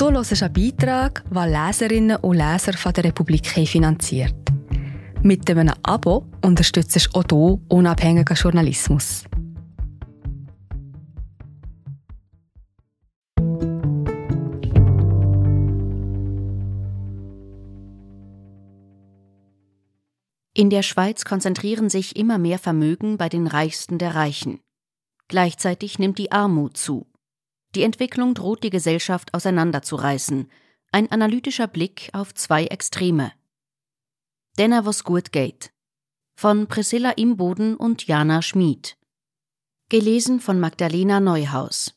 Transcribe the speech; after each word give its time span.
Du 0.00 0.10
hörst 0.10 0.42
einen 0.42 0.52
Beitrag, 0.54 1.22
den 1.28 1.50
Leserinnen 1.50 2.16
und 2.16 2.38
Leser 2.38 2.72
von 2.72 2.90
der 2.94 3.04
Republik 3.04 3.46
finanziert. 3.46 4.34
Mit 5.22 5.50
einem 5.50 5.74
Abo 5.82 6.24
unterstützt 6.42 6.96
du 6.96 7.18
auch 7.18 7.24
du 7.24 7.60
unabhängigen 7.68 8.34
Journalismus. 8.34 9.24
In 20.54 20.70
der 20.70 20.82
Schweiz 20.82 21.26
konzentrieren 21.26 21.90
sich 21.90 22.16
immer 22.16 22.38
mehr 22.38 22.58
Vermögen 22.58 23.18
bei 23.18 23.28
den 23.28 23.46
Reichsten 23.46 23.98
der 23.98 24.14
Reichen. 24.14 24.60
Gleichzeitig 25.28 25.98
nimmt 25.98 26.16
die 26.16 26.32
Armut 26.32 26.78
zu. 26.78 27.09
Die 27.74 27.82
Entwicklung 27.84 28.34
droht 28.34 28.64
die 28.64 28.70
Gesellschaft 28.70 29.32
auseinanderzureißen. 29.32 30.50
Ein 30.92 31.12
analytischer 31.12 31.68
Blick 31.68 32.10
auf 32.12 32.34
zwei 32.34 32.64
Extreme. 32.66 33.32
Gut 35.04 35.32
geht. 35.32 35.72
Von 36.36 36.66
Priscilla 36.66 37.10
Imboden 37.10 37.76
und 37.76 38.06
Jana 38.06 38.42
Schmid. 38.42 38.96
Gelesen 39.88 40.40
von 40.40 40.58
Magdalena 40.58 41.20
Neuhaus. 41.20 41.94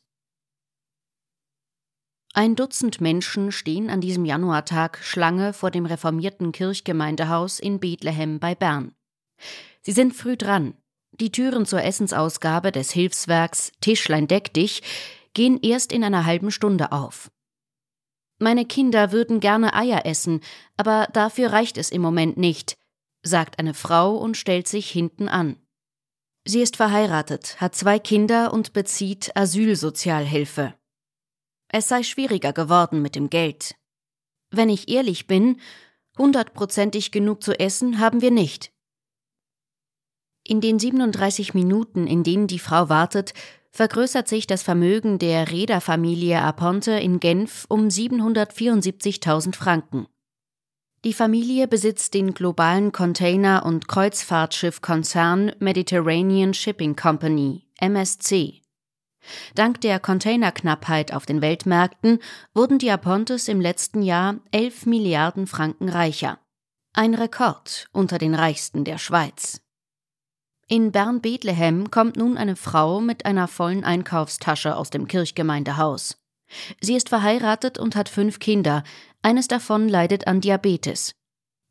Ein 2.34 2.56
Dutzend 2.56 3.00
Menschen 3.00 3.52
stehen 3.52 3.90
an 3.90 4.00
diesem 4.00 4.24
Januartag 4.24 4.98
Schlange 5.02 5.52
vor 5.52 5.70
dem 5.70 5.86
reformierten 5.86 6.52
Kirchgemeindehaus 6.52 7.58
in 7.58 7.78
Bethlehem 7.80 8.40
bei 8.40 8.54
Bern. 8.54 8.94
Sie 9.82 9.92
sind 9.92 10.14
früh 10.14 10.36
dran. 10.36 10.74
Die 11.12 11.30
Türen 11.30 11.64
zur 11.64 11.82
Essensausgabe 11.82 12.72
des 12.72 12.90
Hilfswerks 12.90 13.70
Tischlein 13.80 14.26
deck 14.26 14.52
dich 14.52 14.82
gehen 15.34 15.58
erst 15.62 15.92
in 15.92 16.04
einer 16.04 16.24
halben 16.24 16.50
Stunde 16.50 16.92
auf. 16.92 17.30
Meine 18.38 18.64
Kinder 18.64 19.12
würden 19.12 19.40
gerne 19.40 19.74
Eier 19.74 20.06
essen, 20.06 20.40
aber 20.76 21.08
dafür 21.12 21.52
reicht 21.52 21.78
es 21.78 21.90
im 21.90 22.02
Moment 22.02 22.36
nicht, 22.36 22.76
sagt 23.22 23.58
eine 23.58 23.74
Frau 23.74 24.16
und 24.16 24.36
stellt 24.36 24.66
sich 24.68 24.90
hinten 24.90 25.28
an. 25.28 25.56
Sie 26.44 26.60
ist 26.60 26.76
verheiratet, 26.76 27.60
hat 27.60 27.74
zwei 27.74 27.98
Kinder 27.98 28.52
und 28.52 28.72
bezieht 28.72 29.34
Asylsozialhilfe. 29.36 30.74
Es 31.68 31.88
sei 31.88 32.02
schwieriger 32.02 32.52
geworden 32.52 33.00
mit 33.00 33.14
dem 33.14 33.30
Geld. 33.30 33.76
Wenn 34.50 34.68
ich 34.68 34.88
ehrlich 34.88 35.26
bin, 35.26 35.60
hundertprozentig 36.18 37.12
genug 37.12 37.42
zu 37.42 37.58
essen 37.58 37.98
haben 37.98 38.20
wir 38.20 38.30
nicht. 38.30 38.72
In 40.46 40.60
den 40.60 40.78
37 40.78 41.54
Minuten, 41.54 42.06
in 42.06 42.22
denen 42.22 42.46
die 42.46 42.58
Frau 42.58 42.90
wartet, 42.90 43.32
vergrößert 43.74 44.28
sich 44.28 44.46
das 44.46 44.62
Vermögen 44.62 45.18
der 45.18 45.50
Reederfamilie 45.50 46.40
Aponte 46.40 46.92
in 46.92 47.18
Genf 47.18 47.66
um 47.68 47.88
774.000 47.88 49.56
Franken. 49.56 50.06
Die 51.04 51.12
Familie 51.12 51.66
besitzt 51.66 52.14
den 52.14 52.32
globalen 52.32 52.92
Container- 52.92 53.66
und 53.66 53.88
Kreuzfahrtschiffkonzern 53.88 55.52
Mediterranean 55.58 56.54
Shipping 56.54 56.94
Company, 56.94 57.66
MSC. 57.78 58.62
Dank 59.54 59.80
der 59.80 59.98
Containerknappheit 59.98 61.12
auf 61.12 61.26
den 61.26 61.42
Weltmärkten 61.42 62.20
wurden 62.54 62.78
die 62.78 62.90
Apontes 62.90 63.48
im 63.48 63.60
letzten 63.60 64.02
Jahr 64.02 64.36
11 64.52 64.86
Milliarden 64.86 65.46
Franken 65.46 65.88
reicher. 65.88 66.38
Ein 66.92 67.14
Rekord 67.14 67.88
unter 67.92 68.18
den 68.18 68.36
reichsten 68.36 68.84
der 68.84 68.98
Schweiz. 68.98 69.63
In 70.74 70.90
Bern-Bethlehem 70.90 71.92
kommt 71.92 72.16
nun 72.16 72.36
eine 72.36 72.56
Frau 72.56 73.00
mit 73.00 73.26
einer 73.26 73.46
vollen 73.46 73.84
Einkaufstasche 73.84 74.74
aus 74.74 74.90
dem 74.90 75.06
Kirchgemeindehaus. 75.06 76.18
Sie 76.80 76.96
ist 76.96 77.10
verheiratet 77.10 77.78
und 77.78 77.94
hat 77.94 78.08
fünf 78.08 78.40
Kinder, 78.40 78.82
eines 79.22 79.46
davon 79.46 79.88
leidet 79.88 80.26
an 80.26 80.40
Diabetes. 80.40 81.14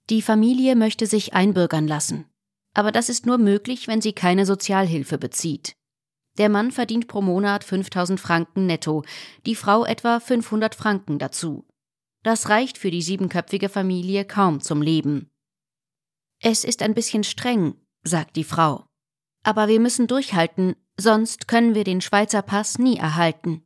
Die 0.10 0.22
Familie 0.22 0.78
möchte 0.78 1.06
sich 1.06 1.34
einbürgern 1.34 1.86
lassen. 1.86 2.30
Aber 2.74 2.94
das 2.94 3.10
ist 3.10 3.26
nur 3.26 3.38
möglich, 3.38 3.90
wenn 3.90 4.00
sie 4.00 4.14
keine 4.14 4.46
Sozialhilfe 4.46 5.18
bezieht. 5.18 5.76
Der 6.38 6.48
Mann 6.48 6.72
verdient 6.72 7.10
pro 7.10 7.22
Monat 7.22 7.66
5000 7.66 8.22
Franken 8.22 8.68
netto, 8.68 9.04
die 9.46 9.56
Frau 9.56 9.84
etwa 9.84 10.22
500 10.22 10.76
Franken 10.76 11.20
dazu. 11.20 11.68
Das 12.24 12.48
reicht 12.48 12.78
für 12.78 12.90
die 12.90 13.02
siebenköpfige 13.02 13.68
Familie 13.68 14.24
kaum 14.24 14.62
zum 14.62 14.82
Leben. 14.82 15.30
Es 16.40 16.64
ist 16.64 16.82
ein 16.82 16.94
bisschen 16.94 17.26
streng, 17.26 17.76
sagt 18.06 18.38
die 18.38 18.46
Frau. 18.46 18.86
Aber 19.44 19.68
wir 19.68 19.80
müssen 19.80 20.08
durchhalten, 20.08 20.76
sonst 20.98 21.48
können 21.48 21.76
wir 21.76 21.84
den 21.84 22.02
Schweizer 22.02 22.42
Pass 22.42 22.80
nie 22.80 22.98
erhalten. 22.98 23.66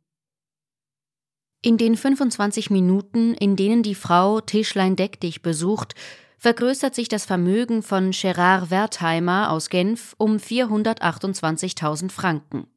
In 1.62 1.76
den 1.76 1.96
25 1.96 2.70
Minuten, 2.70 3.34
in 3.34 3.56
denen 3.56 3.82
die 3.82 3.94
Frau 3.94 4.40
Tischlein 4.40 4.96
deck 4.96 5.20
dich 5.20 5.42
besucht, 5.42 5.94
vergrößert 6.38 6.94
sich 6.94 7.08
das 7.08 7.24
Vermögen 7.24 7.82
von 7.82 8.12
Gerard 8.12 8.70
Wertheimer 8.70 9.50
aus 9.50 9.68
Genf 9.68 10.14
um 10.18 10.36
428.000 10.36 12.10
Franken. 12.10 12.68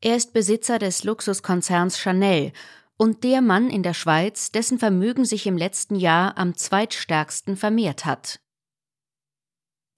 Er 0.00 0.16
ist 0.16 0.32
Besitzer 0.32 0.78
des 0.78 1.04
Luxuskonzerns 1.04 1.98
Chanel 1.98 2.52
und 2.96 3.22
der 3.22 3.42
Mann 3.42 3.68
in 3.68 3.82
der 3.82 3.92
Schweiz, 3.92 4.50
dessen 4.50 4.78
Vermögen 4.78 5.26
sich 5.26 5.46
im 5.46 5.58
letzten 5.58 5.96
Jahr 5.96 6.38
am 6.38 6.56
zweitstärksten 6.56 7.56
vermehrt 7.56 8.06
hat. 8.06 8.39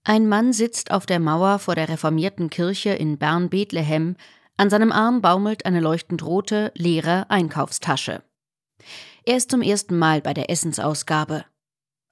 Ein 0.05 0.29
Mann 0.29 0.53
sitzt 0.53 0.91
auf 0.91 1.07
der 1.07 1.21
Mauer 1.21 1.61
vor 1.61 1.77
der 1.77 1.89
reformierten 1.89 2.51
Kirche 2.51 2.91
in 2.91 3.19
Bern-Bethlehem, 3.19 4.17
an 4.57 4.69
seinem 4.69 4.91
Arm 4.91 5.23
baumelt 5.23 5.65
eine 5.65 5.81
leuchtend 5.81 6.25
rote, 6.25 6.73
leere 6.75 7.31
Einkaufstasche. 7.31 8.23
Er 9.25 9.37
ist 9.37 9.51
zum 9.51 9.63
ersten 9.63 9.97
Mal 9.97 10.21
bei 10.21 10.35
der 10.35 10.51
Essensausgabe. 10.51 11.45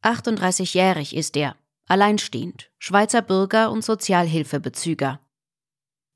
38-jährig 0.02 1.16
ist 1.16 1.36
er, 1.36 1.56
alleinstehend, 1.88 2.70
Schweizer 2.78 3.22
Bürger 3.22 3.72
und 3.72 3.84
Sozialhilfebezüger. 3.84 5.20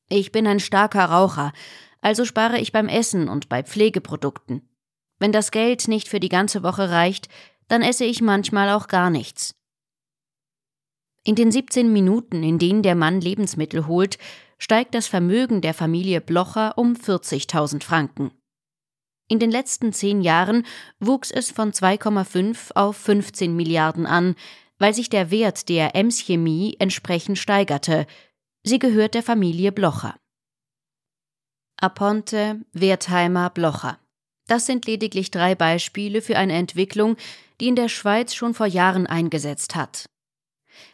Ich 0.08 0.30
bin 0.30 0.46
ein 0.46 0.60
starker 0.60 1.06
Raucher, 1.06 1.52
also 2.00 2.24
spare 2.24 2.58
ich 2.58 2.70
beim 2.70 2.88
Essen 2.88 3.28
und 3.28 3.48
bei 3.48 3.64
Pflegeprodukten. 3.64 4.68
Wenn 5.18 5.32
das 5.32 5.50
Geld 5.50 5.88
nicht 5.88 6.08
für 6.08 6.20
die 6.20 6.28
ganze 6.28 6.62
Woche 6.62 6.90
reicht, 6.90 7.28
dann 7.66 7.82
esse 7.82 8.04
ich 8.04 8.20
manchmal 8.20 8.70
auch 8.70 8.88
gar 8.88 9.10
nichts. 9.10 9.56
In 11.26 11.34
den 11.36 11.50
17 11.50 11.90
Minuten, 11.90 12.42
in 12.42 12.58
denen 12.58 12.82
der 12.82 12.94
Mann 12.94 13.20
Lebensmittel 13.20 13.86
holt, 13.86 14.18
steigt 14.58 14.94
das 14.94 15.06
Vermögen 15.06 15.62
der 15.62 15.72
Familie 15.72 16.20
Blocher 16.20 16.76
um 16.76 16.92
40.000 16.92 17.82
Franken. 17.82 18.30
In 19.28 19.38
den 19.38 19.50
letzten 19.50 19.94
zehn 19.94 20.20
Jahren 20.20 20.66
wuchs 21.00 21.30
es 21.30 21.50
von 21.50 21.72
2,5 21.72 22.72
auf 22.74 22.96
15 22.98 23.56
Milliarden 23.56 24.04
an, 24.04 24.34
weil 24.78 24.92
sich 24.92 25.08
der 25.08 25.30
Wert 25.30 25.70
der 25.70 25.94
Ems 25.94 26.18
Chemie 26.20 26.76
entsprechend 26.78 27.38
steigerte. 27.38 28.06
Sie 28.62 28.78
gehört 28.78 29.14
der 29.14 29.22
Familie 29.22 29.72
Blocher. 29.72 30.16
Aponte, 31.80 32.60
Wertheimer, 32.72 33.48
Blocher. 33.48 33.98
Das 34.46 34.66
sind 34.66 34.84
lediglich 34.84 35.30
drei 35.30 35.54
Beispiele 35.54 36.20
für 36.20 36.36
eine 36.36 36.52
Entwicklung, 36.52 37.16
die 37.60 37.68
in 37.68 37.76
der 37.76 37.88
Schweiz 37.88 38.34
schon 38.34 38.52
vor 38.52 38.66
Jahren 38.66 39.06
eingesetzt 39.06 39.74
hat. 39.74 40.04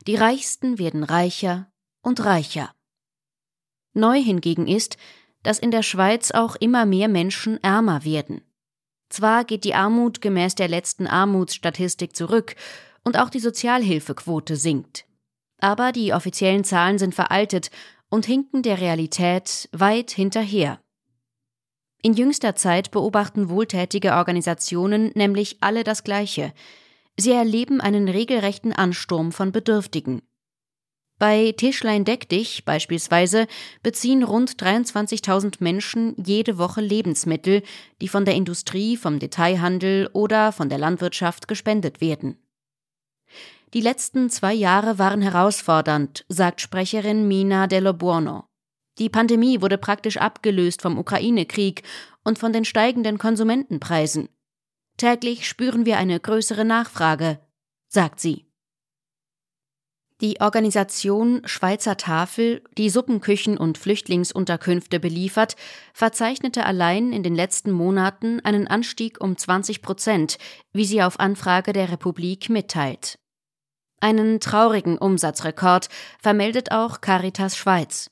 Die 0.06 0.16
Reichsten 0.16 0.78
werden 0.78 1.04
reicher 1.04 1.70
und 2.02 2.24
reicher. 2.24 2.74
Neu 3.92 4.22
hingegen 4.22 4.66
ist, 4.66 4.96
dass 5.42 5.58
in 5.58 5.70
der 5.70 5.82
Schweiz 5.82 6.30
auch 6.30 6.56
immer 6.56 6.86
mehr 6.86 7.08
Menschen 7.08 7.62
ärmer 7.62 8.04
werden. 8.04 8.42
Zwar 9.08 9.44
geht 9.44 9.64
die 9.64 9.74
Armut 9.74 10.20
gemäß 10.20 10.54
der 10.54 10.68
letzten 10.68 11.06
Armutsstatistik 11.06 12.14
zurück 12.14 12.54
und 13.04 13.18
auch 13.18 13.30
die 13.30 13.40
Sozialhilfequote 13.40 14.56
sinkt. 14.56 15.06
Aber 15.58 15.92
die 15.92 16.12
offiziellen 16.12 16.64
Zahlen 16.64 16.98
sind 16.98 17.14
veraltet 17.14 17.70
und 18.08 18.26
hinken 18.26 18.62
der 18.62 18.80
Realität 18.80 19.68
weit 19.72 20.10
hinterher. 20.10 20.80
In 22.02 22.14
jüngster 22.14 22.54
Zeit 22.54 22.90
beobachten 22.92 23.50
wohltätige 23.50 24.14
Organisationen 24.14 25.12
nämlich 25.14 25.58
alle 25.60 25.84
das 25.84 26.02
Gleiche. 26.02 26.52
Sie 27.20 27.32
erleben 27.32 27.82
einen 27.82 28.08
regelrechten 28.08 28.72
Ansturm 28.72 29.30
von 29.30 29.52
Bedürftigen. 29.52 30.22
Bei 31.18 31.52
Tischlein 31.54 32.06
deck 32.06 32.30
dich 32.30 32.64
beispielsweise 32.64 33.46
beziehen 33.82 34.22
rund 34.22 34.52
23.000 34.52 35.56
Menschen 35.58 36.14
jede 36.16 36.56
Woche 36.56 36.80
Lebensmittel, 36.80 37.62
die 38.00 38.08
von 38.08 38.24
der 38.24 38.36
Industrie, 38.36 38.96
vom 38.96 39.18
Detailhandel 39.18 40.08
oder 40.14 40.50
von 40.50 40.70
der 40.70 40.78
Landwirtschaft 40.78 41.46
gespendet 41.46 42.00
werden. 42.00 42.38
Die 43.74 43.82
letzten 43.82 44.30
zwei 44.30 44.54
Jahre 44.54 44.98
waren 44.98 45.20
herausfordernd, 45.20 46.24
sagt 46.30 46.62
Sprecherin 46.62 47.28
Mina 47.28 47.66
Dello 47.66 47.92
Buono. 47.92 48.46
Die 48.98 49.10
Pandemie 49.10 49.60
wurde 49.60 49.76
praktisch 49.76 50.16
abgelöst 50.16 50.80
vom 50.80 50.98
Ukraine-Krieg 50.98 51.82
und 52.24 52.38
von 52.38 52.54
den 52.54 52.64
steigenden 52.64 53.18
Konsumentenpreisen. 53.18 54.30
Täglich 55.00 55.48
spüren 55.48 55.86
wir 55.86 55.96
eine 55.96 56.20
größere 56.20 56.66
Nachfrage, 56.66 57.40
sagt 57.88 58.20
sie. 58.20 58.44
Die 60.20 60.42
Organisation 60.42 61.40
Schweizer 61.46 61.96
Tafel, 61.96 62.62
die 62.76 62.90
Suppenküchen 62.90 63.56
und 63.56 63.78
Flüchtlingsunterkünfte 63.78 65.00
beliefert, 65.00 65.56
verzeichnete 65.94 66.66
allein 66.66 67.14
in 67.14 67.22
den 67.22 67.34
letzten 67.34 67.70
Monaten 67.70 68.40
einen 68.40 68.68
Anstieg 68.68 69.22
um 69.22 69.38
20 69.38 69.80
Prozent, 69.80 70.36
wie 70.74 70.84
sie 70.84 71.02
auf 71.02 71.18
Anfrage 71.18 71.72
der 71.72 71.90
Republik 71.90 72.50
mitteilt. 72.50 73.18
Einen 74.02 74.38
traurigen 74.38 74.98
Umsatzrekord 74.98 75.88
vermeldet 76.18 76.72
auch 76.72 77.00
Caritas 77.00 77.56
Schweiz. 77.56 78.10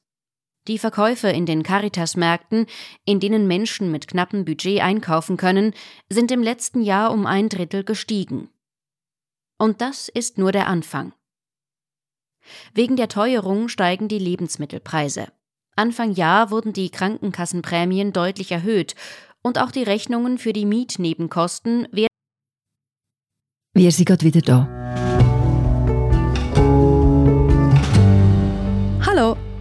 Die 0.68 0.78
Verkäufe 0.78 1.28
in 1.28 1.46
den 1.46 1.62
Caritas-Märkten, 1.62 2.66
in 3.06 3.20
denen 3.20 3.46
Menschen 3.46 3.90
mit 3.90 4.06
knappem 4.06 4.44
Budget 4.44 4.82
einkaufen 4.82 5.38
können, 5.38 5.72
sind 6.10 6.30
im 6.30 6.42
letzten 6.42 6.82
Jahr 6.82 7.10
um 7.10 7.24
ein 7.24 7.48
Drittel 7.48 7.84
gestiegen. 7.84 8.50
Und 9.56 9.80
das 9.80 10.08
ist 10.08 10.36
nur 10.36 10.52
der 10.52 10.66
Anfang. 10.66 11.14
Wegen 12.74 12.96
der 12.96 13.08
Teuerung 13.08 13.68
steigen 13.68 14.08
die 14.08 14.18
Lebensmittelpreise. 14.18 15.28
Anfang 15.74 16.12
Jahr 16.12 16.50
wurden 16.50 16.74
die 16.74 16.90
Krankenkassenprämien 16.90 18.12
deutlich 18.12 18.52
erhöht 18.52 18.94
und 19.42 19.58
auch 19.58 19.70
die 19.70 19.82
Rechnungen 19.82 20.36
für 20.36 20.52
die 20.52 20.66
Mietnebenkosten 20.66 21.88
werden. 21.92 22.08
Wir 23.74 23.92
sind 23.92 24.06
gerade 24.06 24.24
wieder 24.24 24.40
da. 24.42 25.27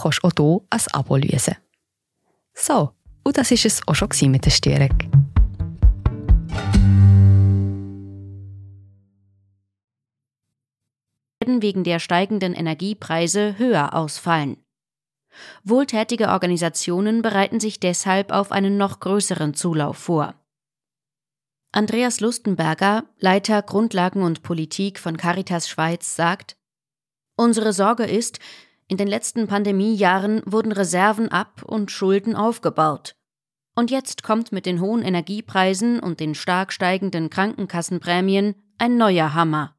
kannst 0.00 0.22
du 0.22 0.28
auch 0.28 0.32
hier 0.36 0.60
ein 0.70 0.80
Abo 0.92 1.16
lösen. 1.16 1.56
So, 2.54 2.92
und 3.24 3.36
das 3.36 3.50
war 3.50 3.64
es 3.64 3.80
auch 3.86 3.94
schon 3.94 4.30
mit 4.30 4.44
der 4.44 4.50
Störung. 4.50 5.26
wegen 11.62 11.84
der 11.84 12.00
steigenden 12.00 12.54
Energiepreise 12.54 13.58
höher 13.58 13.94
ausfallen. 13.94 14.56
Wohltätige 15.64 16.28
Organisationen 16.28 17.22
bereiten 17.22 17.60
sich 17.60 17.78
deshalb 17.80 18.32
auf 18.32 18.52
einen 18.52 18.76
noch 18.76 19.00
größeren 19.00 19.54
Zulauf 19.54 19.98
vor. 19.98 20.34
Andreas 21.72 22.20
Lustenberger, 22.20 23.04
Leiter 23.18 23.62
Grundlagen 23.62 24.22
und 24.22 24.42
Politik 24.42 24.98
von 24.98 25.16
Caritas 25.16 25.68
Schweiz, 25.68 26.16
sagt, 26.16 26.56
Unsere 27.36 27.74
Sorge 27.74 28.04
ist, 28.04 28.38
in 28.88 28.96
den 28.96 29.08
letzten 29.08 29.46
Pandemiejahren 29.48 30.42
wurden 30.46 30.72
Reserven 30.72 31.28
ab 31.28 31.62
und 31.64 31.90
Schulden 31.90 32.36
aufgebaut. 32.36 33.16
Und 33.74 33.90
jetzt 33.90 34.22
kommt 34.22 34.52
mit 34.52 34.64
den 34.64 34.80
hohen 34.80 35.02
Energiepreisen 35.02 36.00
und 36.00 36.20
den 36.20 36.34
stark 36.34 36.72
steigenden 36.72 37.28
Krankenkassenprämien 37.28 38.54
ein 38.78 38.96
neuer 38.96 39.34
Hammer. 39.34 39.76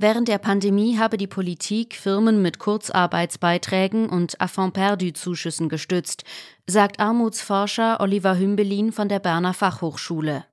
Während 0.00 0.28
der 0.28 0.38
Pandemie 0.38 0.96
habe 0.96 1.16
die 1.16 1.26
Politik 1.26 1.96
Firmen 1.96 2.40
mit 2.40 2.60
Kurzarbeitsbeiträgen 2.60 4.08
und 4.08 4.40
Affront 4.40 4.74
perdu 4.74 5.12
Zuschüssen 5.12 5.68
gestützt, 5.68 6.22
sagt 6.68 7.00
Armutsforscher 7.00 8.00
Oliver 8.00 8.38
Hümbelin 8.38 8.92
von 8.92 9.08
der 9.08 9.18
Berner 9.18 9.54
Fachhochschule. 9.54 10.44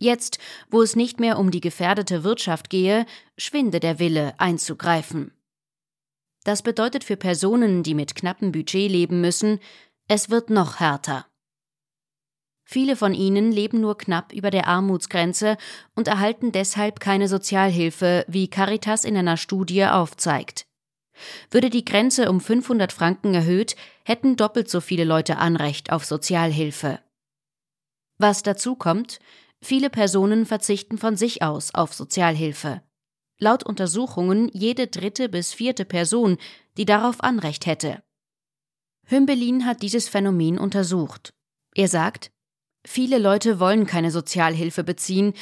Jetzt, 0.00 0.38
wo 0.70 0.82
es 0.82 0.96
nicht 0.96 1.20
mehr 1.20 1.38
um 1.38 1.52
die 1.52 1.60
gefährdete 1.60 2.24
Wirtschaft 2.24 2.68
gehe, 2.68 3.06
schwinde 3.38 3.78
der 3.78 4.00
Wille 4.00 4.34
einzugreifen. 4.38 5.30
Das 6.44 6.62
bedeutet 6.62 7.04
für 7.04 7.16
Personen, 7.16 7.82
die 7.82 7.94
mit 7.94 8.14
knappem 8.14 8.52
Budget 8.52 8.90
leben 8.90 9.20
müssen, 9.20 9.60
es 10.08 10.28
wird 10.28 10.50
noch 10.50 10.78
härter. 10.78 11.26
Viele 12.66 12.96
von 12.96 13.14
ihnen 13.14 13.52
leben 13.52 13.80
nur 13.80 13.96
knapp 13.98 14.32
über 14.32 14.50
der 14.50 14.66
Armutsgrenze 14.66 15.56
und 15.94 16.08
erhalten 16.08 16.52
deshalb 16.52 17.00
keine 17.00 17.28
Sozialhilfe, 17.28 18.24
wie 18.28 18.48
Caritas 18.48 19.04
in 19.04 19.16
einer 19.16 19.36
Studie 19.36 19.84
aufzeigt. 19.84 20.66
Würde 21.50 21.70
die 21.70 21.84
Grenze 21.84 22.28
um 22.30 22.40
500 22.40 22.92
Franken 22.92 23.34
erhöht, 23.34 23.76
hätten 24.04 24.36
doppelt 24.36 24.68
so 24.68 24.80
viele 24.80 25.04
Leute 25.04 25.36
Anrecht 25.38 25.92
auf 25.92 26.04
Sozialhilfe. 26.04 27.00
Was 28.18 28.42
dazu 28.42 28.74
kommt, 28.74 29.18
viele 29.62 29.90
Personen 29.90 30.46
verzichten 30.46 30.98
von 30.98 31.16
sich 31.16 31.42
aus 31.42 31.74
auf 31.74 31.94
Sozialhilfe. 31.94 32.82
Laut 33.44 33.62
Untersuchungen 33.62 34.48
jede 34.54 34.86
dritte 34.86 35.28
bis 35.28 35.52
vierte 35.52 35.84
Person, 35.84 36.38
die 36.78 36.86
darauf 36.86 37.22
Anrecht 37.22 37.66
hätte. 37.66 38.02
Hümbelin 39.04 39.66
hat 39.66 39.82
dieses 39.82 40.08
Phänomen 40.08 40.58
untersucht. 40.58 41.34
Er 41.74 41.88
sagt, 41.88 42.30
Viele 42.86 43.18
Leute 43.18 43.60
wollen 43.60 43.84
keine 43.86 44.10
Sozialhilfe 44.10 44.82
beziehen, 44.82 45.34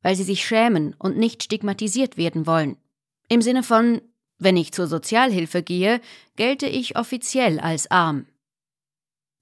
weil 0.00 0.16
sie 0.16 0.22
sich 0.22 0.42
schämen 0.42 0.94
und 0.98 1.18
nicht 1.18 1.42
stigmatisiert 1.42 2.16
werden 2.16 2.46
wollen. 2.46 2.78
Im 3.28 3.42
Sinne 3.42 3.62
von, 3.62 4.00
wenn 4.38 4.56
ich 4.56 4.72
zur 4.72 4.86
Sozialhilfe 4.86 5.62
gehe, 5.62 6.00
gelte 6.36 6.66
ich 6.66 6.96
offiziell 6.96 7.60
als 7.60 7.90
arm. 7.90 8.26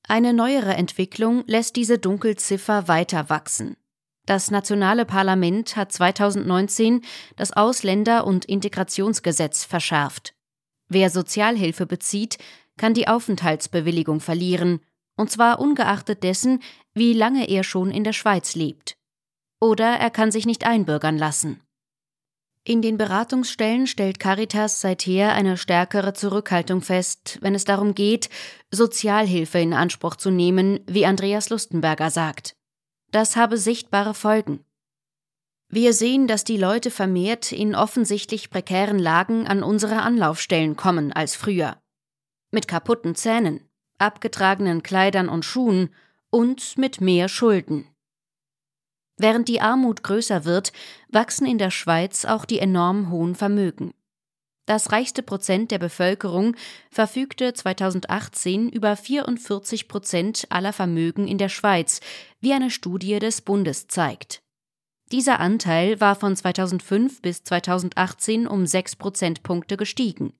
Eine 0.09 0.32
neuere 0.32 0.75
Entwicklung 0.75 1.44
lässt 1.47 1.76
diese 1.76 1.99
Dunkelziffer 2.00 2.88
weiter 2.88 3.31
wachsen. 3.31 3.76
Das 4.28 4.50
nationale 4.50 5.06
Parlament 5.06 5.75
hat 5.75 5.90
2019 5.90 7.00
das 7.36 7.50
Ausländer- 7.54 8.26
und 8.26 8.44
Integrationsgesetz 8.44 9.64
verschärft. 9.64 10.34
Wer 10.86 11.08
Sozialhilfe 11.08 11.86
bezieht, 11.86 12.36
kann 12.76 12.92
die 12.92 13.08
Aufenthaltsbewilligung 13.08 14.20
verlieren 14.20 14.80
und 15.16 15.30
zwar 15.30 15.60
ungeachtet 15.60 16.25
dessen, 16.25 16.62
wie 16.92 17.14
lange 17.14 17.48
er 17.48 17.64
schon 17.64 17.90
in 17.90 18.04
der 18.04 18.12
Schweiz 18.12 18.54
lebt. 18.54 18.98
Oder 19.62 19.96
er 19.96 20.10
kann 20.10 20.31
sich 20.31 20.44
nicht 20.44 20.66
einbürgern 20.66 21.16
lassen. 21.16 21.62
In 22.64 22.82
den 22.82 22.98
Beratungsstellen 22.98 23.86
stellt 23.86 24.20
Caritas 24.20 24.82
seither 24.82 25.32
eine 25.32 25.56
stärkere 25.56 26.12
Zurückhaltung 26.12 26.82
fest, 26.82 27.38
wenn 27.40 27.54
es 27.54 27.64
darum 27.64 27.94
geht, 27.94 28.28
Sozialhilfe 28.70 29.58
in 29.58 29.72
Anspruch 29.72 30.16
zu 30.16 30.31
nehmen, 30.31 30.81
wie 30.86 31.06
Andreas 31.06 31.48
Lustenberger 31.48 32.10
sagt. 32.10 32.58
Das 33.10 33.36
habe 33.36 33.56
sichtbare 33.56 34.12
Folgen. 34.15 34.65
Wir 35.70 35.93
sehen, 35.93 36.27
dass 36.27 36.44
die 36.44 36.56
Leute 36.56 36.91
vermehrt 36.91 37.53
in 37.53 37.74
offensichtlich 37.74 38.50
prekären 38.50 38.98
Lagen 38.98 39.46
an 39.46 39.62
unsere 39.62 40.03
Anlaufstellen 40.03 40.77
kommen 40.77 41.12
als 41.12 41.34
früher. 41.34 41.77
Mit 42.50 42.69
kaputten 42.69 43.15
Zähnen, 43.15 43.60
abgetragenen 43.98 44.82
Kleidern 44.82 45.29
und 45.29 45.44
Schuhen 45.44 45.94
und 46.31 46.79
mit 46.79 47.00
mehr 47.00 47.29
Schulden. 47.29 47.86
Während 49.19 49.48
die 49.48 49.60
Armut 49.60 50.03
größer 50.03 50.44
wird, 50.44 50.72
wachsen 51.08 51.46
in 51.46 51.58
der 51.58 51.70
Schweiz 51.70 52.24
auch 52.24 52.44
die 52.44 52.60
enorm 52.60 53.10
hohen 53.10 53.34
Vermögen. 53.34 53.93
Das 54.69 54.93
reichste 54.93 55.22
Prozent 55.22 55.70
der 55.70 55.79
Bevölkerung 55.79 56.55
verfügte 56.91 57.55
2018 57.55 58.69
über 58.69 58.96
44 58.96 59.89
Prozent 59.89 60.46
aller 60.51 60.75
Vermögen 60.75 61.27
in 61.27 61.39
der 61.39 61.48
Schweiz, 61.48 62.01
wie 62.43 62.53
eine 62.53 62.70
Studie 62.70 63.19
des 63.19 63.41
Bundes 63.41 63.89
zeigt. 63.89 64.43
Dieser 65.10 65.41
Anteil 65.41 66.03
war 66.03 66.17
von 66.17 66.37
2005 66.37 67.22
bis 67.22 67.44
2018 67.44 68.46
um 68.46 68.67
sechs 68.67 68.94
Prozentpunkte 68.94 69.79
gestiegen. 69.79 70.34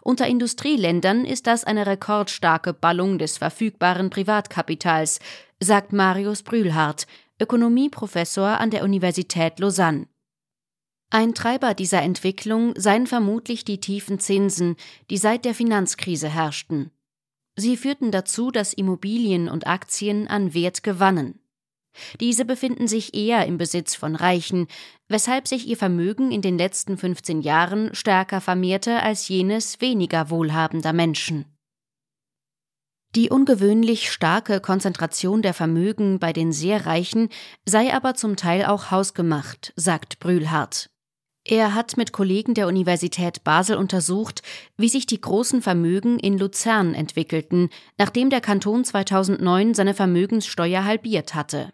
Unter 0.00 0.26
Industrieländern 0.26 1.26
ist 1.26 1.46
das 1.46 1.64
eine 1.64 1.86
rekordstarke 1.86 2.72
Ballung 2.72 3.18
des 3.18 3.36
verfügbaren 3.36 4.08
Privatkapitals, 4.08 5.20
sagt 5.60 5.92
Marius 5.92 6.42
Brühlhardt, 6.42 7.06
Ökonomieprofessor 7.38 8.58
an 8.58 8.70
der 8.70 8.82
Universität 8.82 9.58
Lausanne. 9.58 10.06
Ein 11.14 11.34
Treiber 11.34 11.74
dieser 11.74 12.00
Entwicklung 12.00 12.72
seien 12.74 13.06
vermutlich 13.06 13.66
die 13.66 13.80
tiefen 13.80 14.18
Zinsen, 14.18 14.76
die 15.10 15.18
seit 15.18 15.44
der 15.44 15.54
Finanzkrise 15.54 16.26
herrschten. 16.26 16.90
Sie 17.54 17.76
führten 17.76 18.10
dazu, 18.10 18.50
dass 18.50 18.72
Immobilien 18.72 19.50
und 19.50 19.66
Aktien 19.66 20.26
an 20.26 20.54
Wert 20.54 20.82
gewannen. 20.82 21.38
Diese 22.18 22.46
befinden 22.46 22.88
sich 22.88 23.12
eher 23.12 23.44
im 23.44 23.58
Besitz 23.58 23.94
von 23.94 24.16
Reichen, 24.16 24.68
weshalb 25.06 25.48
sich 25.48 25.66
ihr 25.66 25.76
Vermögen 25.76 26.32
in 26.32 26.40
den 26.40 26.56
letzten 26.56 26.96
15 26.96 27.42
Jahren 27.42 27.94
stärker 27.94 28.40
vermehrte 28.40 29.02
als 29.02 29.28
jenes 29.28 29.82
weniger 29.82 30.30
wohlhabender 30.30 30.94
Menschen. 30.94 31.44
Die 33.14 33.28
ungewöhnlich 33.28 34.10
starke 34.10 34.60
Konzentration 34.60 35.42
der 35.42 35.52
Vermögen 35.52 36.18
bei 36.18 36.32
den 36.32 36.52
sehr 36.52 36.86
Reichen 36.86 37.28
sei 37.66 37.92
aber 37.92 38.14
zum 38.14 38.36
Teil 38.36 38.64
auch 38.64 38.90
hausgemacht, 38.90 39.74
sagt 39.76 40.18
Brühlhardt. 40.18 40.88
Er 41.44 41.74
hat 41.74 41.96
mit 41.96 42.12
Kollegen 42.12 42.54
der 42.54 42.68
Universität 42.68 43.42
Basel 43.42 43.76
untersucht, 43.76 44.42
wie 44.76 44.88
sich 44.88 45.06
die 45.06 45.20
großen 45.20 45.60
Vermögen 45.60 46.18
in 46.20 46.38
Luzern 46.38 46.94
entwickelten, 46.94 47.70
nachdem 47.98 48.30
der 48.30 48.40
Kanton 48.40 48.84
2009 48.84 49.74
seine 49.74 49.94
Vermögenssteuer 49.94 50.84
halbiert 50.84 51.34
hatte. 51.34 51.72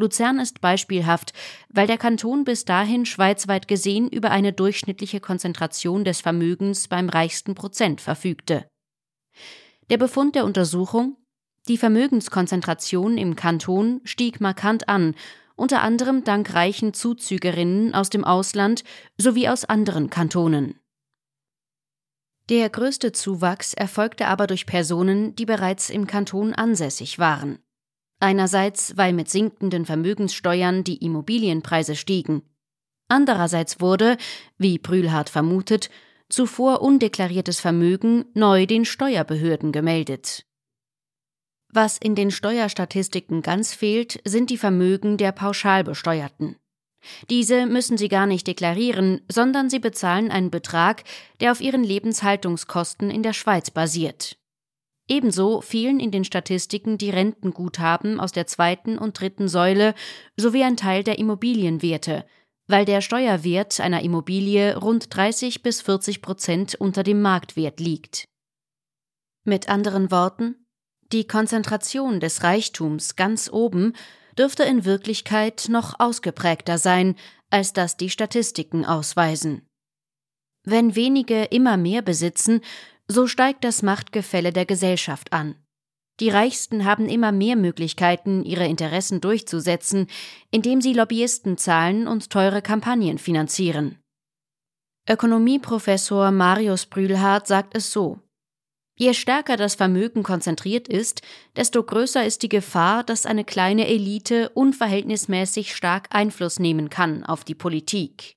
Luzern 0.00 0.40
ist 0.40 0.60
beispielhaft, 0.60 1.32
weil 1.68 1.86
der 1.86 1.98
Kanton 1.98 2.42
bis 2.44 2.64
dahin 2.64 3.06
schweizweit 3.06 3.68
gesehen 3.68 4.08
über 4.08 4.30
eine 4.30 4.52
durchschnittliche 4.52 5.20
Konzentration 5.20 6.04
des 6.04 6.20
Vermögens 6.20 6.88
beim 6.88 7.08
reichsten 7.08 7.54
Prozent 7.54 8.00
verfügte. 8.00 8.66
Der 9.90 9.98
Befund 9.98 10.34
der 10.34 10.44
Untersuchung 10.44 11.16
Die 11.68 11.76
Vermögenskonzentration 11.76 13.18
im 13.18 13.36
Kanton 13.36 14.00
stieg 14.04 14.40
markant 14.40 14.88
an 14.88 15.14
unter 15.60 15.82
anderem 15.82 16.24
dank 16.24 16.54
reichen 16.54 16.94
Zuzügerinnen 16.94 17.94
aus 17.94 18.08
dem 18.08 18.24
Ausland 18.24 18.82
sowie 19.18 19.46
aus 19.46 19.66
anderen 19.66 20.08
Kantonen. 20.08 20.80
Der 22.48 22.70
größte 22.70 23.12
Zuwachs 23.12 23.74
erfolgte 23.74 24.26
aber 24.26 24.46
durch 24.46 24.64
Personen, 24.64 25.36
die 25.36 25.44
bereits 25.44 25.90
im 25.90 26.06
Kanton 26.06 26.54
ansässig 26.54 27.18
waren. 27.18 27.58
Einerseits, 28.20 28.96
weil 28.96 29.12
mit 29.12 29.28
sinkenden 29.28 29.84
Vermögenssteuern 29.84 30.82
die 30.82 30.96
Immobilienpreise 31.04 31.94
stiegen. 31.94 32.40
Andererseits 33.08 33.82
wurde, 33.82 34.16
wie 34.56 34.78
Brühlhardt 34.78 35.28
vermutet, 35.28 35.90
zuvor 36.30 36.80
undeklariertes 36.80 37.60
Vermögen 37.60 38.24
neu 38.32 38.64
den 38.64 38.86
Steuerbehörden 38.86 39.72
gemeldet. 39.72 40.46
Was 41.72 41.98
in 41.98 42.16
den 42.16 42.32
Steuerstatistiken 42.32 43.42
ganz 43.42 43.74
fehlt, 43.74 44.20
sind 44.24 44.50
die 44.50 44.58
Vermögen 44.58 45.16
der 45.16 45.30
Pauschalbesteuerten. 45.30 46.56
Diese 47.30 47.66
müssen 47.66 47.96
sie 47.96 48.08
gar 48.08 48.26
nicht 48.26 48.46
deklarieren, 48.46 49.22
sondern 49.30 49.70
sie 49.70 49.78
bezahlen 49.78 50.30
einen 50.30 50.50
Betrag, 50.50 51.04
der 51.40 51.52
auf 51.52 51.60
ihren 51.60 51.84
Lebenshaltungskosten 51.84 53.10
in 53.10 53.22
der 53.22 53.32
Schweiz 53.32 53.70
basiert. 53.70 54.36
Ebenso 55.08 55.60
fehlen 55.60 55.98
in 55.98 56.10
den 56.10 56.24
Statistiken 56.24 56.98
die 56.98 57.10
Rentenguthaben 57.10 58.20
aus 58.20 58.32
der 58.32 58.46
zweiten 58.46 58.98
und 58.98 59.18
dritten 59.18 59.48
Säule 59.48 59.94
sowie 60.36 60.62
ein 60.62 60.76
Teil 60.76 61.02
der 61.02 61.18
Immobilienwerte, 61.18 62.24
weil 62.66 62.84
der 62.84 63.00
Steuerwert 63.00 63.80
einer 63.80 64.02
Immobilie 64.02 64.76
rund 64.76 65.14
30 65.14 65.62
bis 65.62 65.82
40 65.82 66.22
Prozent 66.22 66.74
unter 66.74 67.02
dem 67.02 67.22
Marktwert 67.22 67.80
liegt. 67.80 68.24
Mit 69.44 69.68
anderen 69.68 70.10
Worten, 70.10 70.59
die 71.12 71.26
Konzentration 71.26 72.20
des 72.20 72.42
Reichtums 72.42 73.16
ganz 73.16 73.50
oben 73.52 73.94
dürfte 74.38 74.62
in 74.62 74.84
Wirklichkeit 74.84 75.66
noch 75.68 75.98
ausgeprägter 75.98 76.78
sein, 76.78 77.16
als 77.50 77.72
das 77.72 77.96
die 77.96 78.10
Statistiken 78.10 78.84
ausweisen. 78.84 79.66
Wenn 80.64 80.94
wenige 80.94 81.44
immer 81.44 81.76
mehr 81.76 82.02
besitzen, 82.02 82.60
so 83.08 83.26
steigt 83.26 83.64
das 83.64 83.82
Machtgefälle 83.82 84.52
der 84.52 84.66
Gesellschaft 84.66 85.32
an. 85.32 85.56
Die 86.20 86.28
Reichsten 86.28 86.84
haben 86.84 87.08
immer 87.08 87.32
mehr 87.32 87.56
Möglichkeiten, 87.56 88.44
ihre 88.44 88.66
Interessen 88.66 89.20
durchzusetzen, 89.20 90.06
indem 90.50 90.80
sie 90.80 90.92
Lobbyisten 90.92 91.56
zahlen 91.56 92.06
und 92.06 92.30
teure 92.30 92.62
Kampagnen 92.62 93.18
finanzieren. 93.18 93.98
Ökonomieprofessor 95.08 96.30
Marius 96.30 96.86
Brühlhardt 96.86 97.46
sagt 97.46 97.74
es 97.74 97.90
so 97.90 98.20
Je 99.00 99.14
stärker 99.14 99.56
das 99.56 99.76
Vermögen 99.76 100.22
konzentriert 100.22 100.86
ist, 100.86 101.22
desto 101.56 101.82
größer 101.82 102.22
ist 102.26 102.42
die 102.42 102.50
Gefahr, 102.50 103.02
dass 103.02 103.24
eine 103.24 103.44
kleine 103.44 103.88
Elite 103.88 104.50
unverhältnismäßig 104.50 105.74
stark 105.74 106.08
Einfluss 106.10 106.58
nehmen 106.58 106.90
kann 106.90 107.24
auf 107.24 107.42
die 107.42 107.54
Politik. 107.54 108.36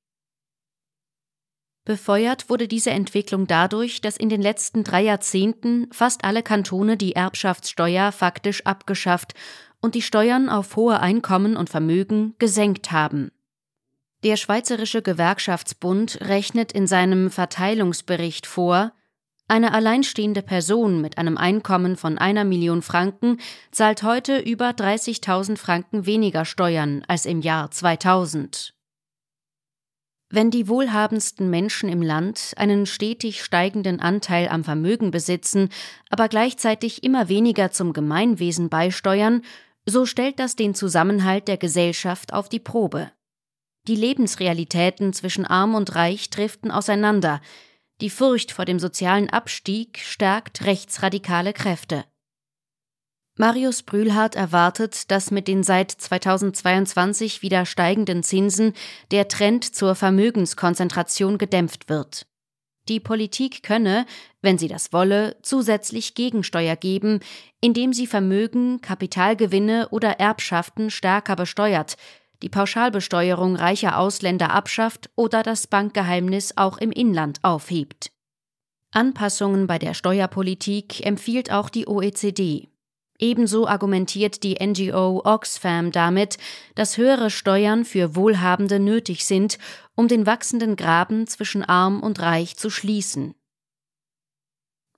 Befeuert 1.84 2.50
wurde 2.50 2.70
diese 2.70 2.92
Entwicklung 2.92 3.46
dadurch, 3.46 4.00
dass 4.00 4.16
in 4.16 4.30
den 4.30 4.42
letzten 4.42 4.86
drei 4.86 5.02
Jahrzehnten 5.02 5.90
fast 5.92 6.24
alle 6.24 6.44
Kantone 6.44 6.96
die 6.96 7.12
Erbschaftssteuer 7.12 8.14
faktisch 8.14 8.66
abgeschafft 8.66 9.34
und 9.82 9.96
die 9.96 10.02
Steuern 10.02 10.48
auf 10.48 10.78
hohe 10.78 11.02
Einkommen 11.02 11.58
und 11.58 11.70
Vermögen 11.70 12.36
gesenkt 12.40 12.94
haben. 12.94 13.34
Der 14.24 14.38
Schweizerische 14.38 15.02
Gewerkschaftsbund 15.02 16.20
rechnet 16.22 16.72
in 16.72 16.88
seinem 16.88 17.32
Verteilungsbericht 17.32 18.48
vor, 18.48 18.94
eine 19.54 19.72
alleinstehende 19.72 20.42
Person 20.42 21.00
mit 21.00 21.20
einem 21.20 21.38
Einkommen 21.38 21.96
von 21.96 22.18
einer 22.18 22.44
Million 22.44 22.82
Franken 22.82 23.38
zahlt 23.70 24.02
heute 24.02 24.40
über 24.40 24.72
30.000 24.72 25.58
Franken 25.58 26.08
weniger 26.08 26.44
Steuern 26.44 27.06
als 27.08 27.28
im 27.28 27.40
Jahr 27.40 27.70
2000. 27.70 28.74
Wenn 30.32 30.50
die 30.50 30.68
wohlhabendsten 30.68 31.52
Menschen 31.52 31.88
im 31.88 32.02
Land 32.02 32.54
einen 32.58 32.88
stetig 32.88 33.44
steigenden 33.44 34.00
Anteil 34.00 34.48
am 34.48 34.64
Vermögen 34.64 35.12
besitzen, 35.12 35.70
aber 36.10 36.30
gleichzeitig 36.30 37.04
immer 37.04 37.30
weniger 37.30 37.70
zum 37.70 37.94
Gemeinwesen 37.94 38.70
beisteuern, 38.70 39.44
so 39.86 40.08
stellt 40.08 40.40
das 40.40 40.56
den 40.56 40.74
Zusammenhalt 40.74 41.48
der 41.48 41.58
Gesellschaft 41.58 42.34
auf 42.34 42.50
die 42.50 42.60
Probe. 42.60 43.12
Die 43.88 43.96
Lebensrealitäten 43.96 45.14
zwischen 45.14 45.46
arm 45.46 45.76
und 45.76 45.94
reich 45.94 46.32
driften 46.32 46.72
auseinander, 46.72 47.40
die 48.04 48.10
Furcht 48.10 48.52
vor 48.52 48.66
dem 48.66 48.80
sozialen 48.80 49.30
Abstieg 49.30 49.98
stärkt 50.00 50.66
rechtsradikale 50.66 51.54
Kräfte. 51.54 52.04
Marius 53.38 53.82
Brühlhardt 53.82 54.36
erwartet, 54.36 55.10
dass 55.10 55.32
mit 55.32 55.48
den 55.48 55.64
seit 55.64 55.90
2022 55.90 57.42
wieder 57.42 57.66
steigenden 57.66 58.22
Zinsen 58.22 58.74
der 59.12 59.30
Trend 59.30 59.64
zur 59.74 59.96
Vermögenskonzentration 59.96 61.38
gedämpft 61.38 61.88
wird. 61.88 62.28
Die 62.90 63.00
Politik 63.00 63.64
könne, 63.64 64.06
wenn 64.42 64.58
sie 64.58 64.68
das 64.68 64.92
wolle, 64.92 65.38
zusätzlich 65.42 66.14
Gegensteuer 66.14 66.76
geben, 66.76 67.22
indem 67.62 67.94
sie 67.94 68.06
Vermögen, 68.06 68.82
Kapitalgewinne 68.82 69.88
oder 69.92 70.20
Erbschaften 70.20 70.92
stärker 70.92 71.38
besteuert, 71.38 71.96
die 72.44 72.50
Pauschalbesteuerung 72.50 73.56
reicher 73.56 73.98
Ausländer 73.98 74.52
abschafft 74.52 75.10
oder 75.16 75.44
das 75.44 75.66
Bankgeheimnis 75.66 76.58
auch 76.58 76.78
im 76.78 76.92
Inland 76.92 77.40
aufhebt. 77.42 78.12
Anpassungen 78.92 79.66
bei 79.66 79.80
der 79.80 79.94
Steuerpolitik 79.94 81.06
empfiehlt 81.06 81.52
auch 81.52 81.70
die 81.70 81.88
OECD. 81.88 82.68
Ebenso 83.18 83.66
argumentiert 83.66 84.44
die 84.44 84.58
NGO 84.62 85.22
Oxfam 85.24 85.92
damit, 85.92 86.38
dass 86.76 86.98
höhere 86.98 87.30
Steuern 87.30 87.86
für 87.86 88.16
Wohlhabende 88.16 88.78
nötig 88.80 89.26
sind, 89.26 89.58
um 89.96 90.10
den 90.10 90.26
wachsenden 90.26 90.76
Graben 90.76 91.28
zwischen 91.28 91.64
arm 91.64 92.04
und 92.04 92.20
reich 92.20 92.58
zu 92.58 92.70
schließen. 92.70 93.36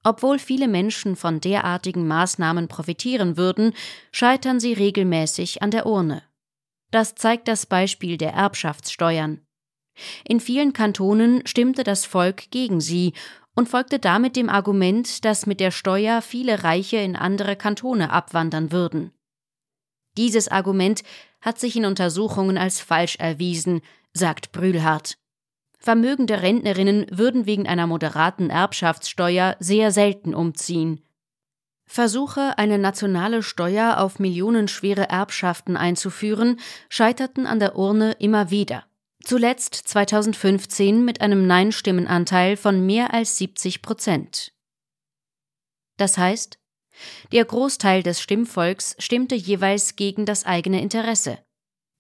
Obwohl 0.04 0.40
viele 0.40 0.68
Menschen 0.68 1.16
von 1.16 1.42
derartigen 1.42 2.08
Maßnahmen 2.08 2.68
profitieren 2.68 3.38
würden, 3.38 3.74
scheitern 4.12 4.60
sie 4.60 4.74
regelmäßig 4.74 5.62
an 5.62 5.70
der 5.70 5.86
Urne. 5.86 6.24
Das 6.92 7.16
zeigt 7.16 7.48
das 7.48 7.66
Beispiel 7.66 8.18
der 8.18 8.34
Erbschaftssteuern. 8.34 9.42
In 10.28 10.40
vielen 10.40 10.74
Kantonen 10.74 11.46
stimmte 11.48 11.84
das 11.84 12.06
Volk 12.06 12.52
gegen 12.52 12.82
sie 12.82 13.14
und 13.56 13.70
folgte 13.70 14.00
damit 14.00 14.36
dem 14.36 14.50
Argument, 14.50 15.24
dass 15.24 15.46
mit 15.46 15.60
der 15.60 15.72
Steuer 15.72 16.22
viele 16.22 16.64
Reiche 16.64 16.98
in 16.98 17.16
andere 17.16 17.56
Kantone 17.56 18.12
abwandern 18.12 18.72
würden. 18.72 19.12
Dieses 20.18 20.48
Argument 20.48 21.04
hat 21.42 21.60
sich 21.60 21.76
in 21.76 21.86
Untersuchungen 21.86 22.58
als 22.58 22.80
falsch 22.82 23.18
erwiesen, 23.18 23.82
sagt 24.14 24.52
Brühlhardt. 24.52 25.18
Vermögende 25.78 26.42
Rentnerinnen 26.42 27.06
würden 27.12 27.46
wegen 27.46 27.68
einer 27.68 27.86
moderaten 27.86 28.50
Erbschaftssteuer 28.50 29.56
sehr 29.60 29.92
selten 29.92 30.34
umziehen. 30.34 31.05
Versuche, 31.86 32.58
eine 32.58 32.78
nationale 32.78 33.44
Steuer 33.44 34.00
auf 34.00 34.20
millionenschwere 34.20 35.10
Erbschaften 35.10 35.78
einzuführen, 35.78 36.60
scheiterten 36.90 37.46
an 37.46 37.60
der 37.60 37.76
Urne 37.76 38.14
immer 38.14 38.50
wieder. 38.50 38.86
Zuletzt 39.24 39.76
2015 39.76 41.04
mit 41.04 41.22
einem 41.22 41.48
Nein-Stimmenanteil 41.48 42.58
von 42.58 42.86
mehr 42.86 43.14
als 43.14 43.38
70 43.38 43.82
Prozent. 43.82 44.54
Das 45.98 46.18
heißt, 46.18 46.60
der 47.32 47.46
Großteil 47.46 48.04
des 48.04 48.22
Stimmvolks 48.22 48.96
stimmte 49.00 49.36
jeweils 49.36 49.96
gegen 49.96 50.26
das 50.26 50.46
eigene 50.46 50.82
Interesse 50.82 51.40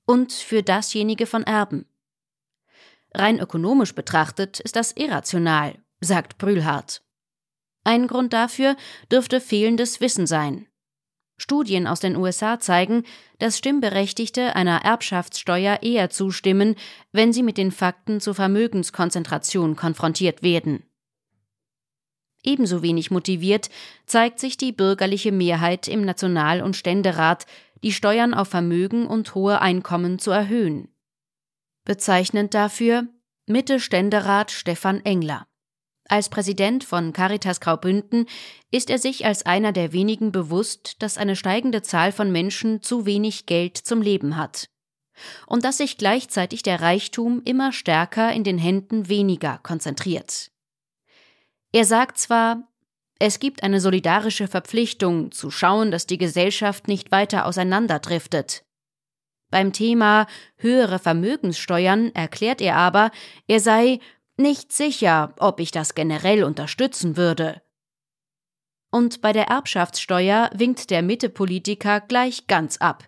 und 0.06 0.34
für 0.34 0.64
dasjenige 0.64 1.26
von 1.26 1.44
Erben. 1.44 1.86
Rein 3.14 3.40
ökonomisch 3.40 3.96
betrachtet 3.96 4.60
ist 4.60 4.76
das 4.76 4.92
irrational, 4.92 5.82
sagt 6.02 6.38
Brühlhardt. 6.38 7.05
Ein 7.86 8.08
Grund 8.08 8.34
dafür 8.34 8.76
dürfte 9.12 9.40
fehlendes 9.40 10.02
Wissen 10.02 10.26
sein. 10.26 10.68
Studien 11.38 11.86
aus 11.86 12.00
den 12.00 12.16
USA 12.16 12.60
zeigen, 12.60 13.04
dass 13.40 13.58
Stimmberechtigte 13.58 14.56
einer 14.56 14.84
Erbschaftssteuer 14.84 15.84
eher 15.84 16.10
zustimmen, 16.10 16.76
wenn 17.12 17.32
sie 17.32 17.44
mit 17.44 17.58
den 17.58 17.72
Fakten 17.72 18.20
zur 18.20 18.34
Vermögenskonzentration 18.34 19.76
konfrontiert 19.76 20.42
werden. 20.42 20.84
Ebenso 22.44 22.82
wenig 22.82 23.12
motiviert 23.12 23.70
zeigt 24.06 24.40
sich 24.40 24.58
die 24.58 24.72
bürgerliche 24.72 25.32
Mehrheit 25.32 25.88
im 25.88 26.02
National- 26.06 26.62
und 26.62 26.76
Ständerat, 26.76 27.46
die 27.84 27.92
Steuern 27.92 28.34
auf 28.34 28.48
Vermögen 28.48 29.06
und 29.06 29.36
hohe 29.36 29.62
Einkommen 29.62 30.18
zu 30.18 30.32
erhöhen. 30.32 30.88
Bezeichnend 31.84 32.56
dafür 32.56 33.08
Mitte-Ständerat 33.46 34.50
Stefan 34.50 35.06
Engler. 35.06 35.48
Als 36.08 36.30
Präsident 36.30 36.84
von 36.84 37.14
Caritas 37.14 37.60
Graubünden 37.60 38.28
ist 38.70 38.90
er 38.90 39.00
sich 39.00 39.26
als 39.26 39.46
einer 39.46 39.72
der 39.72 39.92
wenigen 39.92 40.32
bewusst, 40.32 41.02
dass 41.02 41.18
eine 41.18 41.36
steigende 41.36 41.82
Zahl 41.82 42.12
von 42.12 42.32
Menschen 42.32 42.84
zu 42.84 43.06
wenig 43.06 43.48
Geld 43.48 43.78
zum 43.78 44.02
Leben 44.02 44.38
hat. 44.38 44.70
Und 45.48 45.66
dass 45.66 45.78
sich 45.78 45.98
gleichzeitig 45.98 46.62
der 46.62 46.82
Reichtum 46.82 47.42
immer 47.46 47.72
stärker 47.72 48.32
in 48.34 48.44
den 48.44 48.58
Händen 48.58 49.10
weniger 49.10 49.60
konzentriert. 49.64 50.52
Er 51.72 51.86
sagt 51.86 52.20
zwar, 52.20 52.68
es 53.18 53.40
gibt 53.40 53.64
eine 53.64 53.80
solidarische 53.80 54.48
Verpflichtung, 54.48 55.32
zu 55.32 55.50
schauen, 55.50 55.90
dass 55.90 56.06
die 56.06 56.18
Gesellschaft 56.18 56.88
nicht 56.88 57.12
weiter 57.12 57.46
auseinanderdriftet. 57.46 58.64
Beim 59.52 59.72
Thema 59.72 60.28
höhere 60.58 61.00
Vermögenssteuern 61.00 62.14
erklärt 62.14 62.62
er 62.62 62.76
aber, 62.76 63.12
er 63.48 63.60
sei 63.60 64.00
nicht 64.38 64.72
sicher, 64.72 65.34
ob 65.40 65.60
ich 65.60 65.72
das 65.72 65.96
generell 65.96 66.44
unterstützen 66.44 67.18
würde. 67.18 67.62
Und 68.92 69.22
bei 69.22 69.34
der 69.34 69.48
Erbschaftssteuer 69.48 70.50
winkt 70.54 70.90
der 70.90 71.02
Mittepolitiker 71.02 72.02
gleich 72.02 72.48
ganz 72.48 72.78
ab. 72.78 73.06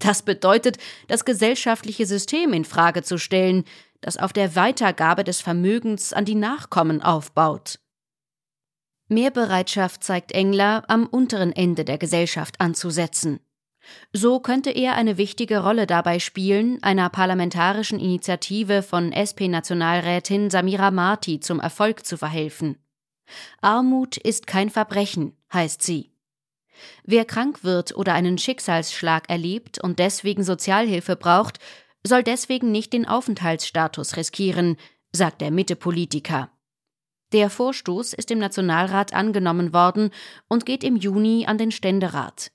Das 0.00 0.22
bedeutet, 0.22 0.78
das 1.08 1.24
gesellschaftliche 1.24 2.06
System 2.06 2.52
in 2.52 2.64
Frage 2.64 3.02
zu 3.02 3.18
stellen, 3.18 3.64
das 4.00 4.16
auf 4.16 4.32
der 4.32 4.54
Weitergabe 4.54 5.24
des 5.24 5.40
Vermögens 5.40 6.12
an 6.12 6.24
die 6.24 6.34
Nachkommen 6.34 7.02
aufbaut. 7.02 7.78
Mehr 9.08 9.30
Bereitschaft 9.30 10.02
zeigt 10.02 10.32
Engler, 10.32 10.84
am 10.88 11.06
unteren 11.06 11.52
Ende 11.52 11.84
der 11.84 11.98
Gesellschaft 11.98 12.60
anzusetzen. 12.60 13.40
So 14.12 14.40
könnte 14.40 14.70
er 14.70 14.94
eine 14.94 15.18
wichtige 15.18 15.58
Rolle 15.62 15.86
dabei 15.86 16.18
spielen, 16.18 16.82
einer 16.82 17.10
parlamentarischen 17.10 18.00
Initiative 18.00 18.82
von 18.82 19.12
SP-Nationalrätin 19.12 20.50
Samira 20.50 20.90
Marti 20.90 21.40
zum 21.40 21.60
Erfolg 21.60 22.06
zu 22.06 22.16
verhelfen. 22.16 22.78
Armut 23.60 24.16
ist 24.16 24.46
kein 24.46 24.70
Verbrechen, 24.70 25.36
heißt 25.52 25.82
sie. 25.82 26.10
Wer 27.04 27.24
krank 27.24 27.64
wird 27.64 27.96
oder 27.96 28.14
einen 28.14 28.38
Schicksalsschlag 28.38 29.28
erlebt 29.30 29.78
und 29.82 29.98
deswegen 29.98 30.42
Sozialhilfe 30.42 31.16
braucht, 31.16 31.58
soll 32.06 32.22
deswegen 32.22 32.72
nicht 32.72 32.92
den 32.92 33.06
Aufenthaltsstatus 33.06 34.16
riskieren, 34.16 34.76
sagt 35.12 35.40
der 35.40 35.50
Mitte-Politiker. 35.50 36.50
Der 37.32 37.50
Vorstoß 37.50 38.12
ist 38.12 38.30
im 38.30 38.38
Nationalrat 38.38 39.12
angenommen 39.12 39.72
worden 39.72 40.10
und 40.48 40.66
geht 40.66 40.84
im 40.84 40.96
Juni 40.96 41.46
an 41.46 41.58
den 41.58 41.72
Ständerat. 41.72 42.50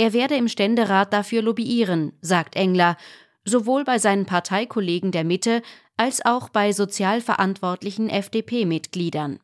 Er 0.00 0.14
werde 0.14 0.34
im 0.34 0.48
Ständerat 0.48 1.12
dafür 1.12 1.42
lobbyieren, 1.42 2.14
sagt 2.22 2.56
Engler, 2.56 2.96
sowohl 3.44 3.84
bei 3.84 3.98
seinen 3.98 4.24
Parteikollegen 4.24 5.12
der 5.12 5.24
Mitte 5.24 5.60
als 5.98 6.24
auch 6.24 6.48
bei 6.48 6.72
sozial 6.72 7.20
verantwortlichen 7.20 8.08
FDP-Mitgliedern. 8.08 9.40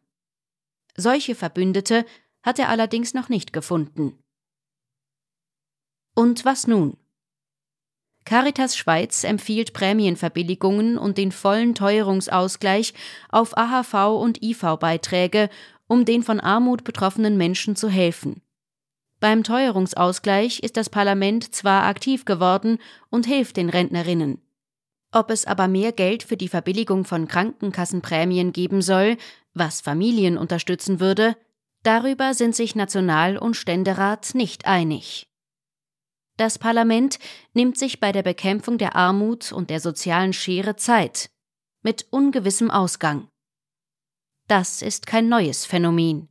Solche 0.96 1.34
Verbündete 1.34 2.06
hat 2.42 2.58
er 2.58 2.70
allerdings 2.70 3.12
noch 3.12 3.28
nicht 3.28 3.52
gefunden. 3.52 4.18
Und 6.14 6.46
was 6.46 6.66
nun? 6.66 6.96
Caritas 8.24 8.78
Schweiz 8.78 9.24
empfiehlt 9.24 9.74
Prämienverbilligungen 9.74 10.96
und 10.96 11.18
den 11.18 11.32
vollen 11.32 11.74
Teuerungsausgleich 11.74 12.94
auf 13.28 13.58
AHV 13.58 14.18
und 14.18 14.42
IV-Beiträge, 14.42 15.50
um 15.86 16.06
den 16.06 16.22
von 16.22 16.40
Armut 16.40 16.82
betroffenen 16.82 17.36
Menschen 17.36 17.76
zu 17.76 17.90
helfen. 17.90 18.40
Beim 19.18 19.44
Teuerungsausgleich 19.44 20.60
ist 20.60 20.76
das 20.76 20.90
Parlament 20.90 21.54
zwar 21.54 21.84
aktiv 21.84 22.24
geworden 22.24 22.78
und 23.08 23.26
hilft 23.26 23.56
den 23.56 23.70
Rentnerinnen. 23.70 24.42
Ob 25.12 25.30
es 25.30 25.46
aber 25.46 25.68
mehr 25.68 25.92
Geld 25.92 26.22
für 26.22 26.36
die 26.36 26.48
Verbilligung 26.48 27.04
von 27.04 27.26
Krankenkassenprämien 27.26 28.52
geben 28.52 28.82
soll, 28.82 29.16
was 29.54 29.80
Familien 29.80 30.36
unterstützen 30.36 31.00
würde, 31.00 31.36
darüber 31.82 32.34
sind 32.34 32.54
sich 32.54 32.74
National- 32.74 33.38
und 33.38 33.56
Ständerat 33.56 34.34
nicht 34.34 34.66
einig. 34.66 35.28
Das 36.36 36.58
Parlament 36.58 37.18
nimmt 37.54 37.78
sich 37.78 37.98
bei 37.98 38.12
der 38.12 38.22
Bekämpfung 38.22 38.76
der 38.76 38.94
Armut 38.94 39.52
und 39.52 39.70
der 39.70 39.80
sozialen 39.80 40.34
Schere 40.34 40.76
Zeit, 40.76 41.30
mit 41.82 42.06
ungewissem 42.10 42.70
Ausgang. 42.70 43.28
Das 44.48 44.82
ist 44.82 45.06
kein 45.06 45.28
neues 45.30 45.64
Phänomen. 45.64 46.28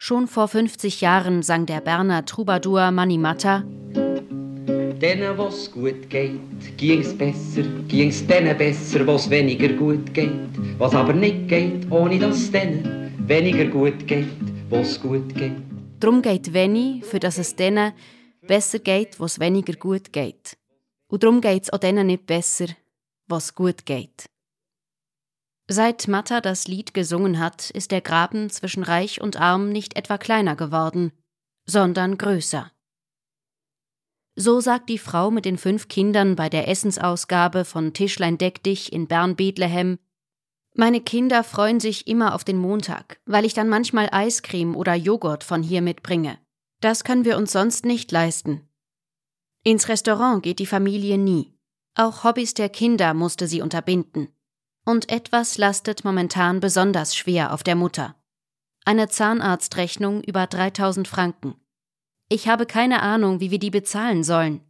Schon 0.00 0.28
vor 0.28 0.46
50 0.46 1.00
Jahren 1.00 1.42
sang 1.42 1.66
der 1.66 1.80
Berner 1.80 2.24
Troubadour 2.24 2.92
Manimatta 2.92 3.64
Denen, 3.92 5.36
was 5.36 5.70
gut 5.72 6.08
geht, 6.08 6.76
ging's 6.76 7.12
besser, 7.12 7.62
ging's 7.88 8.24
denen 8.24 8.56
besser, 8.56 9.04
was 9.06 9.28
weniger 9.28 9.68
gut 9.68 10.14
geht. 10.14 10.30
Was 10.78 10.94
aber 10.94 11.12
nicht 11.12 11.48
geht, 11.48 11.90
ohne 11.90 12.18
dass 12.18 12.50
denen 12.50 13.12
weniger 13.28 13.66
gut 13.66 14.06
geht, 14.06 14.28
was 14.70 15.00
gut 15.00 15.34
geht. 15.34 15.56
Drum 15.98 16.22
geht 16.22 16.52
wenig, 16.52 17.04
für 17.04 17.18
dass 17.18 17.38
es 17.38 17.56
denen 17.56 17.92
besser 18.46 18.78
geht, 18.78 19.18
was 19.18 19.40
weniger 19.40 19.74
gut 19.74 20.12
geht. 20.12 20.56
Und 21.08 21.24
drum 21.24 21.40
geht's 21.40 21.72
auch 21.72 21.78
denen 21.78 22.06
nicht 22.06 22.26
besser, 22.26 22.66
was 23.26 23.54
gut 23.54 23.84
geht. 23.84 24.26
Seit 25.70 26.08
Matta 26.08 26.40
das 26.40 26.66
Lied 26.66 26.94
gesungen 26.94 27.38
hat, 27.38 27.68
ist 27.68 27.90
der 27.90 28.00
Graben 28.00 28.48
zwischen 28.48 28.82
Reich 28.82 29.20
und 29.20 29.38
Arm 29.38 29.68
nicht 29.68 29.98
etwa 29.98 30.16
kleiner 30.16 30.56
geworden, 30.56 31.12
sondern 31.66 32.16
größer. 32.16 32.72
So 34.34 34.60
sagt 34.60 34.88
die 34.88 34.98
Frau 34.98 35.30
mit 35.30 35.44
den 35.44 35.58
fünf 35.58 35.88
Kindern 35.88 36.36
bei 36.36 36.48
der 36.48 36.68
Essensausgabe 36.68 37.66
von 37.66 37.92
Tischlein 37.92 38.38
deck 38.38 38.62
dich 38.62 38.94
in 38.94 39.08
Bern-Bethlehem 39.08 39.98
Meine 40.74 41.02
Kinder 41.02 41.44
freuen 41.44 41.80
sich 41.80 42.06
immer 42.06 42.34
auf 42.34 42.44
den 42.44 42.56
Montag, 42.56 43.20
weil 43.26 43.44
ich 43.44 43.52
dann 43.52 43.68
manchmal 43.68 44.08
Eiscreme 44.10 44.74
oder 44.74 44.94
Joghurt 44.94 45.44
von 45.44 45.62
hier 45.62 45.82
mitbringe. 45.82 46.38
Das 46.80 47.04
können 47.04 47.26
wir 47.26 47.36
uns 47.36 47.52
sonst 47.52 47.84
nicht 47.84 48.10
leisten. 48.10 48.66
Ins 49.64 49.88
Restaurant 49.88 50.42
geht 50.42 50.60
die 50.60 50.66
Familie 50.66 51.18
nie. 51.18 51.52
Auch 51.94 52.24
Hobbys 52.24 52.54
der 52.54 52.70
Kinder 52.70 53.12
musste 53.12 53.48
sie 53.48 53.60
unterbinden. 53.60 54.28
Und 54.88 55.10
etwas 55.10 55.58
lastet 55.58 56.02
momentan 56.06 56.60
besonders 56.60 57.14
schwer 57.14 57.52
auf 57.52 57.62
der 57.62 57.74
Mutter. 57.74 58.14
Eine 58.86 59.10
Zahnarztrechnung 59.10 60.22
über 60.22 60.46
3000 60.46 61.06
Franken. 61.06 61.56
Ich 62.30 62.48
habe 62.48 62.64
keine 62.64 63.02
Ahnung, 63.02 63.38
wie 63.38 63.50
wir 63.50 63.58
die 63.58 63.68
bezahlen 63.68 64.24
sollen. 64.24 64.62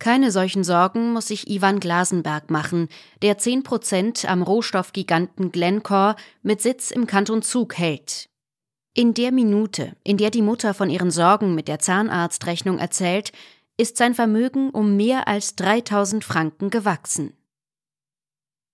Keine 0.00 0.32
solchen 0.32 0.64
Sorgen 0.64 1.12
muss 1.12 1.28
sich 1.28 1.48
Ivan 1.48 1.78
Glasenberg 1.78 2.50
machen, 2.50 2.88
der 3.22 3.38
10 3.38 3.62
Prozent 3.62 4.28
am 4.28 4.42
Rohstoffgiganten 4.42 5.52
Glencore 5.52 6.16
mit 6.42 6.60
Sitz 6.60 6.90
im 6.90 7.06
Kanton 7.06 7.42
Zug 7.42 7.78
hält. 7.78 8.28
In 8.94 9.14
der 9.14 9.30
Minute, 9.30 9.94
in 10.02 10.16
der 10.16 10.30
die 10.30 10.42
Mutter 10.42 10.74
von 10.74 10.90
ihren 10.90 11.12
Sorgen 11.12 11.54
mit 11.54 11.68
der 11.68 11.78
Zahnarztrechnung 11.78 12.80
erzählt, 12.80 13.30
ist 13.76 13.96
sein 13.96 14.16
Vermögen 14.16 14.70
um 14.70 14.96
mehr 14.96 15.28
als 15.28 15.54
3000 15.54 16.24
Franken 16.24 16.70
gewachsen. 16.70 17.32